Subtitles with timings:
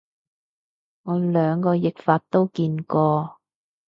[1.03, 3.37] 我兩個譯法都見過